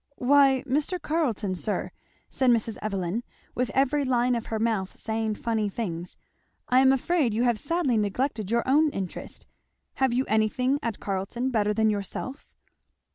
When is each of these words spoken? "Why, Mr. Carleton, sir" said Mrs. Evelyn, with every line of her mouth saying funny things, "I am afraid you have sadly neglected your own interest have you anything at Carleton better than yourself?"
"Why, 0.17 0.63
Mr. 0.65 0.99
Carleton, 0.99 1.53
sir" 1.53 1.91
said 2.31 2.49
Mrs. 2.49 2.79
Evelyn, 2.81 3.21
with 3.53 3.69
every 3.75 4.03
line 4.03 4.33
of 4.33 4.47
her 4.47 4.57
mouth 4.57 4.97
saying 4.97 5.35
funny 5.35 5.69
things, 5.69 6.17
"I 6.67 6.79
am 6.79 6.91
afraid 6.91 7.35
you 7.35 7.43
have 7.43 7.59
sadly 7.59 7.97
neglected 7.97 8.49
your 8.49 8.63
own 8.65 8.89
interest 8.89 9.45
have 9.97 10.11
you 10.11 10.25
anything 10.25 10.79
at 10.81 10.99
Carleton 10.99 11.51
better 11.51 11.71
than 11.71 11.91
yourself?" 11.91 12.51